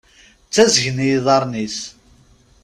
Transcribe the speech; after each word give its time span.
Ttazgen 0.47 0.97
yiḍarren-is. 1.07 1.79